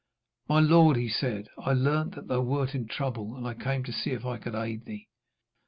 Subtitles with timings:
[0.49, 4.09] 'My lord,' he said, 'I learned that thou wert in trouble, and came to see
[4.09, 5.07] if I could aid thee.'